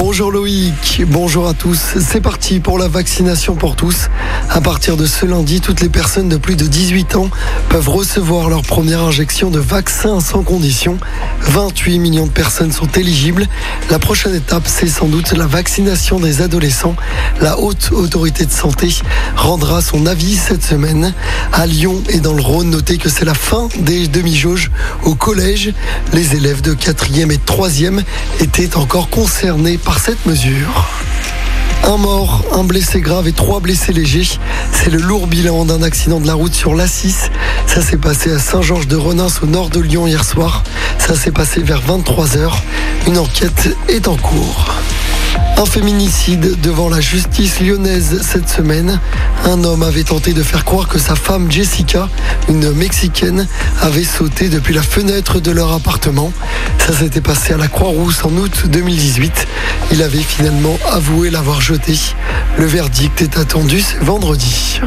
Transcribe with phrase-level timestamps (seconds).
[0.00, 1.96] Bonjour Loïc, bonjour à tous.
[1.98, 4.08] C'est parti pour la vaccination pour tous.
[4.48, 7.28] À partir de ce lundi, toutes les personnes de plus de 18 ans
[7.68, 10.98] peuvent recevoir leur première injection de vaccin sans condition.
[11.42, 13.46] 28 millions de personnes sont éligibles.
[13.90, 16.94] La prochaine étape, c'est sans doute la vaccination des adolescents.
[17.40, 18.94] La haute autorité de santé
[19.34, 21.12] rendra son avis cette semaine.
[21.52, 24.70] À Lyon et dans le Rhône, notez que c'est la fin des demi-jauges
[25.02, 25.72] au collège.
[26.12, 28.02] Les élèves de 4e et 3e
[28.40, 30.86] étaient encore concernés cette mesure.
[31.84, 34.38] Un mort, un blessé grave et trois blessés légers.
[34.72, 37.30] C'est le lourd bilan d'un accident de la route sur l'A6.
[37.66, 40.64] Ça s'est passé à Saint-Georges-de-Renins au nord de Lyon hier soir.
[40.98, 42.52] Ça s'est passé vers 23h.
[43.06, 44.77] Une enquête est en cours.
[45.56, 49.00] Un féminicide devant la justice lyonnaise cette semaine.
[49.44, 52.08] Un homme avait tenté de faire croire que sa femme Jessica,
[52.48, 53.46] une Mexicaine,
[53.80, 56.32] avait sauté depuis la fenêtre de leur appartement.
[56.78, 59.46] Ça s'était passé à la Croix-Rousse en août 2018.
[59.92, 61.98] Il avait finalement avoué l'avoir jeté.
[62.58, 64.80] Le verdict est attendu ce vendredi.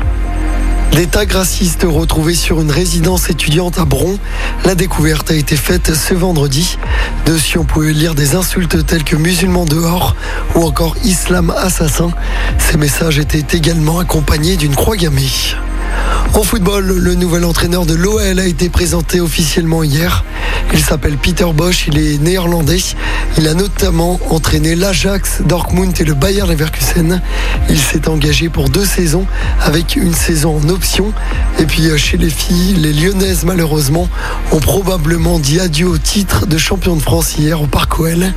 [1.02, 4.20] Des tags racistes retrouvés sur une résidence étudiante à Bron.
[4.66, 6.78] La découverte a été faite ce vendredi.
[7.26, 10.16] Dessus, on pouvait lire des insultes telles que musulmans dehors
[10.54, 12.12] ou encore islam assassin.
[12.60, 15.32] Ces messages étaient également accompagnés d'une croix gammée.
[16.36, 20.24] En football, le nouvel entraîneur de l'OL a été présenté officiellement hier.
[20.74, 22.80] Il s'appelle Peter Bosch, il est néerlandais.
[23.38, 27.22] Il a notamment entraîné l'Ajax, Dortmund et le Bayer Leverkusen.
[27.70, 29.26] Il s'est engagé pour deux saisons
[29.60, 31.14] avec une saison en option.
[31.60, 34.10] Et puis euh, chez les filles, les Lyonnaises malheureusement
[34.52, 38.34] ont probablement dit adieu au titre de champion de France hier au Parc OL.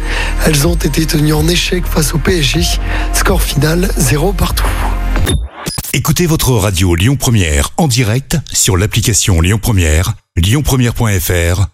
[0.46, 2.62] Elles ont été tenues en échec face au PSG.
[3.12, 4.64] Score final 0 partout.
[5.92, 11.73] Écoutez votre radio Lyon Première en direct sur l'application Lyon Première, lyonpremière.fr